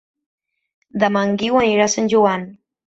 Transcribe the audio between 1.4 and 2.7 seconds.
Guiu anirà a Sant Joan.